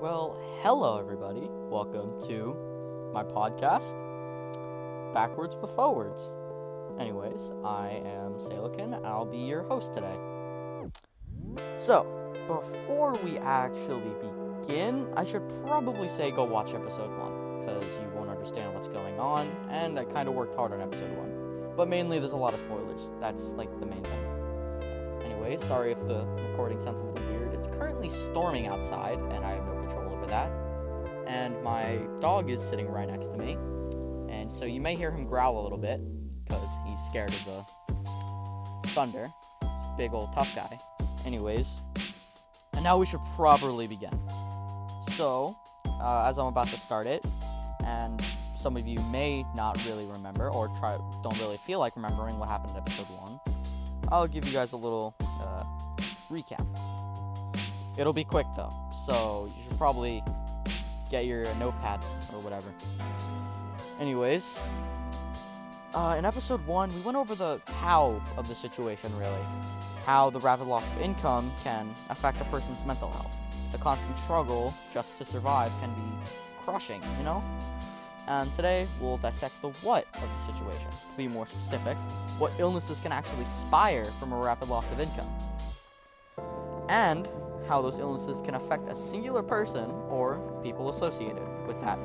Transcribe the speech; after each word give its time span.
Well, 0.00 0.38
hello 0.62 0.98
everybody. 0.98 1.46
Welcome 1.68 2.14
to 2.26 2.56
my 3.12 3.22
podcast, 3.22 3.92
Backwards 5.12 5.54
but 5.54 5.66
Forwards. 5.76 6.32
Anyways, 6.98 7.52
I 7.62 8.00
am 8.06 8.36
Salikin. 8.40 9.04
I'll 9.04 9.26
be 9.26 9.36
your 9.36 9.62
host 9.64 9.92
today. 9.92 10.16
So, 11.76 12.06
before 12.46 13.12
we 13.22 13.36
actually 13.40 14.14
begin, 14.62 15.06
I 15.18 15.24
should 15.24 15.46
probably 15.66 16.08
say 16.08 16.30
go 16.30 16.44
watch 16.44 16.72
episode 16.72 17.10
1, 17.18 17.60
because 17.60 17.84
you 18.00 18.08
won't 18.14 18.30
understand 18.30 18.74
what's 18.74 18.88
going 18.88 19.18
on, 19.18 19.54
and 19.68 19.98
I 19.98 20.04
kind 20.04 20.30
of 20.30 20.34
worked 20.34 20.54
hard 20.54 20.72
on 20.72 20.80
episode 20.80 21.14
1. 21.14 21.74
But 21.76 21.88
mainly, 21.88 22.18
there's 22.18 22.32
a 22.32 22.36
lot 22.36 22.54
of 22.54 22.60
spoilers. 22.60 23.02
That's 23.20 23.52
like 23.52 23.78
the 23.78 23.84
main 23.84 24.02
thing. 24.02 24.24
Anyways, 25.26 25.62
sorry 25.62 25.92
if 25.92 25.98
the 26.08 26.24
recording 26.48 26.80
sounds 26.80 27.02
a 27.02 27.04
little 27.04 27.28
weird. 27.28 27.52
It's 27.52 27.66
currently 27.66 28.08
storming 28.08 28.66
outside, 28.66 29.18
and 29.18 29.44
I 29.44 29.60
that. 30.30 30.50
And 31.26 31.62
my 31.62 32.00
dog 32.20 32.50
is 32.50 32.62
sitting 32.62 32.88
right 32.88 33.08
next 33.08 33.28
to 33.28 33.36
me, 33.36 33.52
and 34.28 34.50
so 34.50 34.64
you 34.64 34.80
may 34.80 34.96
hear 34.96 35.10
him 35.10 35.26
growl 35.26 35.60
a 35.60 35.62
little 35.62 35.78
bit 35.78 36.00
because 36.44 36.64
he's 36.86 36.98
scared 37.08 37.30
of 37.30 37.44
the 37.44 38.88
thunder. 38.88 39.30
Big 39.96 40.12
old 40.12 40.32
tough 40.32 40.54
guy. 40.54 40.78
Anyways, 41.26 41.68
and 42.74 42.82
now 42.82 42.96
we 42.96 43.06
should 43.06 43.20
properly 43.36 43.86
begin. 43.86 44.10
So, 45.12 45.56
uh, 46.00 46.28
as 46.28 46.38
I'm 46.38 46.46
about 46.46 46.68
to 46.68 46.76
start 46.76 47.06
it, 47.06 47.24
and 47.84 48.22
some 48.58 48.76
of 48.76 48.86
you 48.86 48.98
may 49.12 49.44
not 49.54 49.78
really 49.86 50.06
remember 50.06 50.50
or 50.50 50.68
try 50.78 50.96
don't 51.22 51.38
really 51.40 51.58
feel 51.58 51.78
like 51.78 51.94
remembering 51.96 52.38
what 52.38 52.48
happened 52.48 52.70
in 52.72 52.78
episode 52.78 53.06
one, 53.18 53.38
I'll 54.10 54.26
give 54.26 54.46
you 54.46 54.52
guys 54.52 54.72
a 54.72 54.76
little 54.76 55.14
uh, 55.20 55.64
recap. 56.30 56.66
It'll 57.98 58.12
be 58.12 58.24
quick 58.24 58.46
though, 58.56 58.72
so 59.06 59.48
you 59.56 59.62
should 59.62 59.78
probably 59.78 60.22
get 61.10 61.26
your 61.26 61.44
notepad 61.58 62.00
or 62.32 62.40
whatever. 62.40 62.72
Anyways, 64.00 64.60
uh, 65.94 66.14
in 66.18 66.24
episode 66.24 66.64
one, 66.66 66.88
we 66.94 67.00
went 67.02 67.16
over 67.16 67.34
the 67.34 67.60
how 67.80 68.20
of 68.36 68.48
the 68.48 68.54
situation 68.54 69.10
really. 69.18 69.42
How 70.06 70.30
the 70.30 70.40
rapid 70.40 70.66
loss 70.66 70.84
of 70.94 71.02
income 71.02 71.50
can 71.62 71.92
affect 72.08 72.40
a 72.40 72.44
person's 72.44 72.84
mental 72.86 73.10
health. 73.10 73.36
The 73.72 73.78
constant 73.78 74.18
struggle 74.18 74.72
just 74.94 75.18
to 75.18 75.24
survive 75.24 75.72
can 75.80 75.90
be 75.94 76.30
crushing, 76.62 77.02
you 77.18 77.24
know? 77.24 77.42
And 78.28 78.50
today, 78.54 78.86
we'll 79.00 79.16
dissect 79.16 79.60
the 79.60 79.70
what 79.82 80.06
of 80.14 80.20
the 80.22 80.52
situation. 80.52 80.90
To 80.90 81.16
be 81.16 81.28
more 81.28 81.46
specific, 81.46 81.96
what 82.38 82.52
illnesses 82.58 83.00
can 83.00 83.12
actually 83.12 83.44
spire 83.44 84.04
from 84.04 84.32
a 84.32 84.36
rapid 84.36 84.68
loss 84.68 84.90
of 84.92 85.00
income. 85.00 85.28
And 86.88 87.28
how 87.70 87.80
those 87.80 88.00
illnesses 88.00 88.40
can 88.44 88.56
affect 88.56 88.90
a 88.90 88.94
singular 88.96 89.44
person 89.44 89.88
or 90.08 90.40
people 90.60 90.88
associated 90.88 91.46
with 91.68 91.80
that 91.80 91.96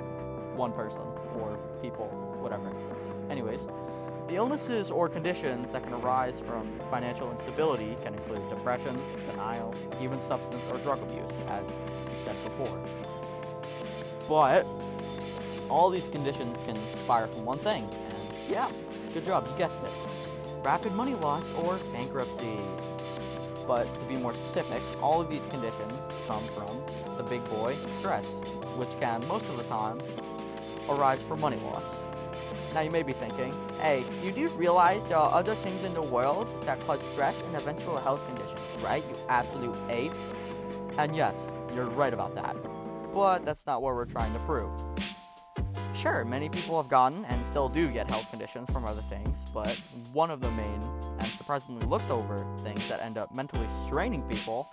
one 0.56 0.72
person 0.72 1.02
or 1.40 1.58
people, 1.82 2.08
whatever. 2.40 2.72
Anyways, 3.32 3.62
the 4.28 4.36
illnesses 4.36 4.92
or 4.92 5.10
conditions 5.10 5.72
that 5.72 5.84
can 5.84 5.94
arise 5.94 6.36
from 6.46 6.80
financial 6.92 7.32
instability 7.32 7.98
can 8.04 8.14
include 8.14 8.48
depression, 8.48 8.96
denial, 9.26 9.74
even 10.00 10.22
substance 10.22 10.64
or 10.72 10.78
drug 10.78 11.02
abuse, 11.02 11.32
as 11.48 11.66
we 11.66 12.14
said 12.24 12.36
before. 12.44 12.80
But 14.30 14.68
all 15.68 15.90
these 15.90 16.08
conditions 16.10 16.60
can 16.68 16.78
spire 17.00 17.26
from 17.26 17.44
one 17.44 17.58
thing, 17.58 17.90
and 17.92 18.36
yeah, 18.48 18.70
good 19.16 19.26
job, 19.26 19.48
you 19.50 19.58
guessed 19.58 19.82
it. 19.82 19.92
Rapid 20.64 20.94
money 20.94 21.16
loss 21.16 21.44
or 21.64 21.80
bankruptcy. 21.92 22.60
But 23.68 23.92
to 23.94 24.06
be 24.06 24.16
more 24.16 24.34
specific, 24.34 24.82
all 25.02 25.22
of 25.22 25.30
these 25.30 25.46
conditions 25.48 25.94
come 26.28 26.44
from 26.50 26.84
the 27.18 27.24
big 27.24 27.44
boy 27.46 27.76
stress, 28.00 28.26
which 28.78 29.00
can 29.00 29.28
most 29.28 29.50
of 29.50 29.58
the 29.58 29.64
time 29.64 30.00
arise 30.90 31.22
from 31.24 31.40
money 31.40 31.58
loss. 31.58 31.84
Now 32.74 32.82
you 32.82 32.92
may 32.92 33.04
be 33.04 33.14
thinking, 33.14 33.56
hey, 33.80 34.04
you 34.22 34.32
do 34.32 34.50
realize 34.50 35.02
there 35.08 35.18
are 35.18 35.34
other 35.34 35.56
things 35.56 35.84
in 35.84 35.94
the 35.94 36.02
world 36.02 36.48
that 36.66 36.80
cause 36.82 37.02
stress 37.14 37.42
and 37.44 37.56
eventual 37.56 37.98
health 37.98 38.26
conditions, 38.28 38.60
right? 38.84 39.04
You 39.10 39.16
absolute 39.30 39.78
ape. 39.90 40.12
And 40.98 41.16
yes, 41.16 41.36
you're 41.74 41.90
right 41.90 42.14
about 42.14 42.36
that. 42.36 42.56
But 43.14 43.46
that's 43.46 43.66
not 43.66 43.82
what 43.82 43.96
we're 43.96 44.06
trying 44.06 44.34
to 44.34 44.40
prove. 44.40 44.70
Sure, 46.06 46.24
many 46.24 46.50
people 46.50 46.80
have 46.80 46.88
gotten 46.88 47.26
and 47.26 47.44
still 47.48 47.68
do 47.68 47.90
get 47.90 48.08
health 48.08 48.30
conditions 48.30 48.72
from 48.72 48.86
other 48.86 49.02
things, 49.02 49.28
but 49.52 49.76
one 50.14 50.30
of 50.30 50.40
the 50.40 50.52
main 50.52 50.80
and 51.18 51.28
surprisingly 51.30 51.84
looked 51.88 52.12
over 52.12 52.46
things 52.60 52.88
that 52.90 53.02
end 53.02 53.18
up 53.18 53.34
mentally 53.34 53.66
straining 53.88 54.22
people 54.30 54.70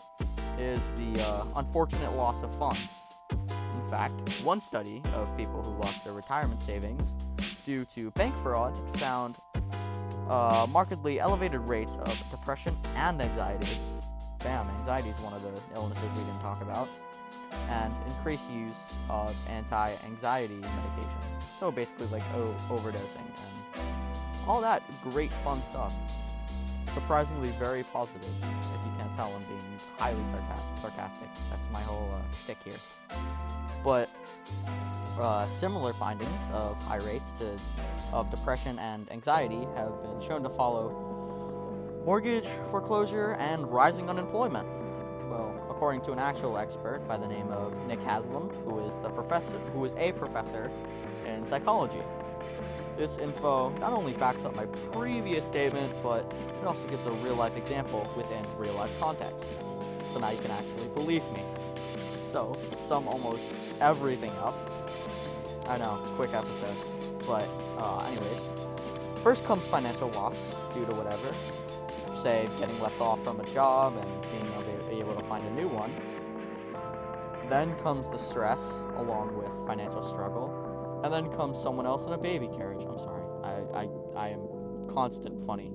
is 0.59 0.78
the 0.97 1.22
uh, 1.22 1.47
unfortunate 1.56 2.12
loss 2.16 2.37
of 2.43 2.54
funds. 2.59 2.87
In 3.31 3.88
fact, 3.88 4.12
one 4.44 4.60
study 4.60 5.00
of 5.15 5.34
people 5.38 5.62
who 5.62 5.70
lost 5.81 6.04
their 6.04 6.12
retirement 6.12 6.60
savings 6.60 7.03
due 7.64 7.87
to 7.94 8.10
bank 8.10 8.34
fraud 8.43 8.76
found 8.99 9.38
uh, 10.28 10.66
markedly 10.69 11.19
elevated 11.19 11.62
rates 11.62 11.97
of 12.04 12.31
depression 12.31 12.76
and 12.97 13.22
anxiety. 13.22 13.78
Damn, 14.41 14.69
anxiety 14.69 15.09
is 15.09 15.19
one 15.20 15.32
of 15.32 15.41
the 15.41 15.75
illnesses 15.76 16.04
we 16.14 16.25
didn't 16.25 16.41
talk 16.43 16.60
about. 16.60 16.91
And 17.71 17.95
increased 18.09 18.50
use 18.50 18.73
of 19.09 19.34
anti-anxiety 19.49 20.59
medications. 20.59 21.43
So 21.59 21.71
basically, 21.71 22.06
like 22.09 22.23
o- 22.34 22.55
overdosing 22.69 23.27
and 23.27 23.84
all 24.47 24.61
that 24.61 24.83
great 25.03 25.31
fun 25.45 25.61
stuff. 25.62 25.93
Surprisingly, 26.95 27.49
very 27.50 27.84
positive. 27.84 28.28
If 28.43 28.87
you 28.87 28.93
can't 28.99 29.15
tell, 29.17 29.33
I'm 29.33 29.43
being 29.45 29.78
highly 29.99 30.21
sarca- 30.34 30.78
sarcastic. 30.78 31.28
That's 31.49 31.62
my 31.73 31.81
whole 31.81 32.11
uh, 32.12 32.55
here. 32.65 32.75
But 33.83 34.11
uh, 35.19 35.47
similar 35.47 35.93
findings 35.93 36.31
of 36.53 36.83
high 36.84 36.99
rates 36.99 37.33
to, 37.39 37.56
of 38.12 38.31
depression 38.31 38.79
and 38.79 39.11
anxiety 39.11 39.67
have 39.75 40.03
been 40.03 40.21
shown 40.21 40.43
to 40.43 40.50
follow 40.50 40.91
mortgage 42.05 42.47
foreclosure 42.71 43.37
and 43.39 43.67
rising 43.69 44.11
unemployment. 44.11 44.67
According 45.82 46.03
to 46.03 46.12
an 46.12 46.20
actual 46.20 46.59
expert 46.59 47.00
by 47.09 47.16
the 47.16 47.26
name 47.26 47.50
of 47.50 47.75
Nick 47.88 48.00
Haslam, 48.03 48.50
who 48.65 48.78
is 48.87 48.94
the 49.03 49.10
professor, 49.10 49.59
who 49.75 49.84
is 49.84 49.93
a 49.97 50.12
professor 50.12 50.70
in 51.26 51.44
psychology. 51.44 51.98
This 52.97 53.19
info 53.19 53.70
not 53.81 53.93
only 53.93 54.12
backs 54.12 54.44
up 54.44 54.54
my 54.54 54.66
previous 54.93 55.44
statement, 55.44 55.93
but 56.00 56.32
it 56.60 56.65
also 56.65 56.87
gives 56.87 57.04
a 57.04 57.10
real 57.10 57.34
life 57.34 57.56
example 57.56 58.09
within 58.16 58.47
real 58.56 58.75
life 58.75 58.93
context. 59.00 59.44
So 60.12 60.20
now 60.20 60.31
you 60.31 60.38
can 60.38 60.53
actually 60.53 60.87
believe 60.91 61.25
me. 61.32 61.43
So, 62.31 62.56
sum 62.78 63.09
almost 63.09 63.53
everything 63.81 64.31
up. 64.34 64.54
I 65.66 65.78
know, 65.78 66.00
quick 66.14 66.32
episode. 66.32 66.76
But, 67.26 67.49
uh, 67.76 68.06
anyways. 68.06 69.20
First 69.20 69.44
comes 69.47 69.66
financial 69.66 70.10
loss 70.10 70.54
due 70.75 70.87
to 70.87 70.94
whatever. 70.94 71.34
Say, 72.22 72.49
getting 72.60 72.78
left 72.78 73.00
off 73.00 73.25
from 73.25 73.41
a 73.41 73.50
job 73.50 73.97
and 73.97 74.22
being 74.31 74.62
able, 74.93 75.13
able 75.13 75.21
to 75.21 75.27
find 75.27 75.47
a 75.47 75.51
new 75.51 75.69
one. 75.69 75.93
Then 77.49 77.75
comes 77.77 78.11
the 78.11 78.19
stress, 78.19 78.61
along 78.95 79.37
with 79.37 79.51
financial 79.67 80.03
struggle. 80.03 81.01
And 81.05 81.13
then 81.13 81.31
comes 81.33 81.61
someone 81.61 81.87
else 81.87 82.07
in 82.07 82.13
a 82.13 82.19
baby 82.19 82.49
carriage. 82.49 82.85
I'm 82.85 82.99
sorry. 82.99 83.25
I, 83.45 83.81
I, 83.81 83.89
I 84.17 84.29
am 84.29 84.41
constant 84.89 85.45
funny. 85.45 85.73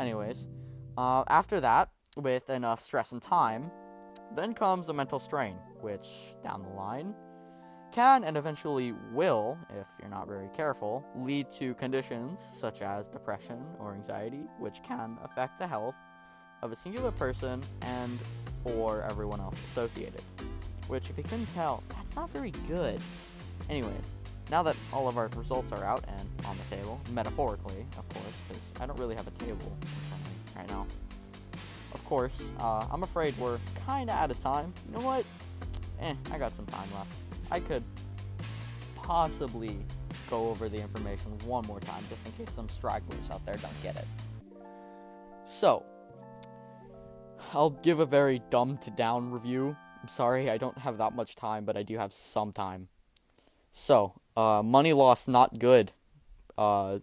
Anyways, 0.00 0.48
uh, 0.96 1.24
after 1.28 1.60
that, 1.60 1.90
with 2.16 2.50
enough 2.50 2.82
stress 2.82 3.12
and 3.12 3.22
time, 3.22 3.70
then 4.34 4.54
comes 4.54 4.86
the 4.86 4.94
mental 4.94 5.18
strain, 5.18 5.56
which, 5.80 6.08
down 6.42 6.62
the 6.62 6.68
line, 6.68 7.14
can 7.92 8.24
and 8.24 8.36
eventually 8.36 8.92
will, 9.12 9.56
if 9.70 9.86
you're 10.00 10.10
not 10.10 10.26
very 10.26 10.48
careful, 10.48 11.06
lead 11.14 11.46
to 11.58 11.74
conditions 11.74 12.40
such 12.58 12.82
as 12.82 13.08
depression 13.08 13.64
or 13.78 13.94
anxiety, 13.94 14.48
which 14.58 14.82
can 14.82 15.16
affect 15.22 15.60
the 15.60 15.66
health 15.66 15.94
of 16.64 16.72
a 16.72 16.76
singular 16.76 17.12
person 17.12 17.62
and 17.82 18.18
or 18.64 19.02
everyone 19.02 19.38
else 19.38 19.56
associated. 19.70 20.22
Which, 20.88 21.10
if 21.10 21.18
you 21.18 21.22
couldn't 21.22 21.52
tell, 21.54 21.82
that's 21.90 22.16
not 22.16 22.30
very 22.30 22.50
good. 22.66 23.00
Anyways, 23.68 23.92
now 24.50 24.62
that 24.62 24.74
all 24.92 25.06
of 25.06 25.16
our 25.16 25.28
results 25.36 25.72
are 25.72 25.84
out 25.84 26.04
and 26.08 26.28
on 26.46 26.56
the 26.56 26.76
table, 26.76 27.00
metaphorically, 27.12 27.86
of 27.98 28.08
course, 28.08 28.34
because 28.48 28.62
I 28.80 28.86
don't 28.86 28.98
really 28.98 29.14
have 29.14 29.26
a 29.26 29.30
table 29.32 29.76
right 30.56 30.68
now. 30.68 30.86
Of 31.92 32.04
course, 32.06 32.42
uh, 32.58 32.86
I'm 32.90 33.02
afraid 33.02 33.36
we're 33.38 33.58
kind 33.86 34.10
of 34.10 34.16
out 34.16 34.30
of 34.30 34.42
time. 34.42 34.72
You 34.88 34.98
know 34.98 35.04
what? 35.04 35.24
Eh, 36.00 36.14
I 36.32 36.38
got 36.38 36.56
some 36.56 36.66
time 36.66 36.88
left. 36.94 37.12
I 37.50 37.60
could 37.60 37.84
possibly 38.96 39.78
go 40.30 40.48
over 40.48 40.68
the 40.68 40.80
information 40.80 41.30
one 41.44 41.66
more 41.66 41.80
time 41.80 42.02
just 42.08 42.24
in 42.26 42.32
case 42.32 42.54
some 42.54 42.68
stragglers 42.68 43.30
out 43.30 43.44
there 43.46 43.56
don't 43.56 43.82
get 43.82 43.96
it. 43.96 44.06
So, 45.46 45.84
I'll 47.54 47.70
give 47.70 48.00
a 48.00 48.06
very 48.06 48.42
dumbed 48.50 48.96
down 48.96 49.30
review. 49.30 49.76
I'm 50.02 50.08
sorry, 50.08 50.50
I 50.50 50.58
don't 50.58 50.78
have 50.78 50.98
that 50.98 51.14
much 51.14 51.36
time, 51.36 51.64
but 51.64 51.76
I 51.76 51.84
do 51.84 51.96
have 51.98 52.12
some 52.12 52.52
time. 52.52 52.88
So, 53.72 54.20
uh, 54.36 54.62
money 54.64 54.92
loss 54.92 55.28
not 55.28 55.60
good. 55.60 55.92
Uh, 56.58 56.98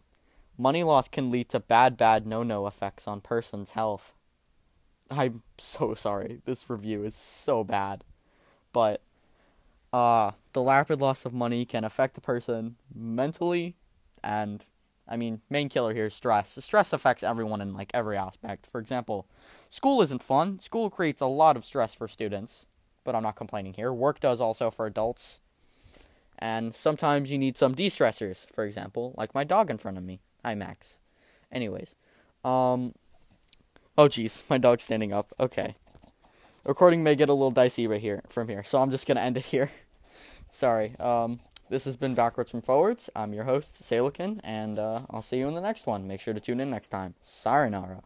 money 0.58 0.84
loss 0.84 1.08
can 1.08 1.32
lead 1.32 1.48
to 1.50 1.60
bad, 1.62 1.96
bad, 1.96 2.28
no 2.28 2.44
no 2.44 2.68
effects 2.68 3.08
on 3.08 3.22
person's 3.22 3.72
health. 3.72 4.14
I'm 5.10 5.44
so 5.58 5.94
sorry. 5.94 6.42
This 6.46 6.70
review 6.70 7.04
is 7.04 7.16
so 7.16 7.64
bad. 7.64 8.04
But 8.74 9.02
uh, 9.94 10.32
the 10.54 10.64
rapid 10.64 11.00
loss 11.00 11.26
of 11.26 11.34
money 11.34 11.66
can 11.66 11.84
affect 11.84 12.16
the 12.16 12.22
person 12.22 12.76
mentally 12.94 13.76
and 14.24 14.66
I 15.12 15.18
mean, 15.18 15.42
main 15.50 15.68
killer 15.68 15.94
here 15.94 16.06
is 16.06 16.14
stress. 16.14 16.58
Stress 16.62 16.94
affects 16.94 17.22
everyone 17.22 17.60
in 17.60 17.74
like 17.74 17.92
every 17.94 18.16
aspect. 18.18 18.66
For 18.66 18.80
example, 18.80 19.28
school 19.70 20.02
isn't 20.02 20.24
fun. 20.24 20.58
School 20.60 20.90
creates 20.90 21.20
a 21.20 21.26
lot 21.26 21.58
of 21.58 21.66
stress 21.66 21.94
for 21.94 22.08
students, 22.08 22.66
but 23.04 23.14
I'm 23.14 23.24
not 23.24 23.36
complaining 23.36 23.74
here. 23.74 23.92
Work 23.92 24.22
does 24.22 24.40
also 24.40 24.72
for 24.72 24.86
adults. 24.86 25.42
And 26.40 26.74
sometimes 26.74 27.30
you 27.30 27.38
need 27.38 27.58
some 27.58 27.76
de-stressors, 27.76 28.50
for 28.52 28.64
example, 28.64 29.14
like 29.18 29.36
my 29.36 29.44
dog 29.44 29.70
in 29.70 29.78
front 29.78 29.98
of 29.98 30.04
me. 30.06 30.22
Hi 30.46 30.56
Max. 30.56 30.98
Anyways, 31.52 31.96
um 32.46 32.94
Oh 33.98 34.08
jeez, 34.08 34.42
my 34.50 34.58
dog's 34.58 34.86
standing 34.86 35.12
up. 35.12 35.34
Okay. 35.38 35.76
Recording 36.64 37.04
may 37.04 37.16
get 37.16 37.28
a 37.28 37.34
little 37.34 37.52
dicey 37.52 37.86
right 37.86 38.00
here 38.00 38.24
from 38.30 38.48
here, 38.48 38.64
so 38.64 38.80
I'm 38.80 38.92
just 38.92 39.06
gonna 39.06 39.20
end 39.20 39.36
it 39.36 39.46
here. 39.46 39.72
Sorry. 40.52 40.96
Um 41.00 41.42
this 41.72 41.86
has 41.86 41.96
been 41.96 42.14
Backwards 42.14 42.52
from 42.52 42.62
Forwards. 42.62 43.10
I'm 43.16 43.34
your 43.34 43.46
host, 43.46 43.82
Salikin, 43.82 44.42
and 44.44 44.78
uh, 44.78 45.04
I'll 45.10 45.22
see 45.22 45.38
you 45.38 45.48
in 45.48 45.56
the 45.56 45.62
next 45.62 45.88
one. 45.88 46.06
Make 46.06 46.20
sure 46.20 46.34
to 46.34 46.40
tune 46.42 46.60
in 46.60 46.70
next 46.70 46.90
time. 46.90 47.16
Sayonara. 47.22 48.04